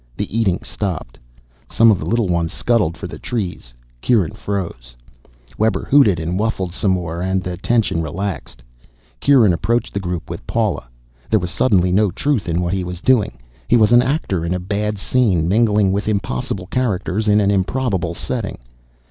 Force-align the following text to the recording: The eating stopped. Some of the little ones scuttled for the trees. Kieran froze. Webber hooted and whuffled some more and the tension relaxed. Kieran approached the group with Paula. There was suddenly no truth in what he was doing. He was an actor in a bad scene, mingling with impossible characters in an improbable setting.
The 0.17 0.35
eating 0.35 0.63
stopped. 0.63 1.19
Some 1.71 1.91
of 1.91 1.99
the 1.99 2.07
little 2.07 2.27
ones 2.27 2.51
scuttled 2.51 2.97
for 2.97 3.05
the 3.05 3.19
trees. 3.19 3.71
Kieran 4.01 4.31
froze. 4.31 4.97
Webber 5.59 5.85
hooted 5.85 6.19
and 6.19 6.39
whuffled 6.39 6.73
some 6.73 6.89
more 6.89 7.21
and 7.21 7.43
the 7.43 7.55
tension 7.57 8.01
relaxed. 8.01 8.63
Kieran 9.19 9.53
approached 9.53 9.93
the 9.93 9.99
group 9.99 10.27
with 10.27 10.47
Paula. 10.47 10.89
There 11.29 11.39
was 11.39 11.51
suddenly 11.51 11.91
no 11.91 12.09
truth 12.09 12.49
in 12.49 12.61
what 12.63 12.73
he 12.73 12.83
was 12.83 12.99
doing. 12.99 13.37
He 13.67 13.77
was 13.77 13.91
an 13.91 14.01
actor 14.01 14.43
in 14.43 14.55
a 14.55 14.59
bad 14.59 14.97
scene, 14.97 15.47
mingling 15.47 15.91
with 15.91 16.07
impossible 16.09 16.65
characters 16.65 17.27
in 17.27 17.39
an 17.39 17.51
improbable 17.51 18.15
setting. 18.15 18.57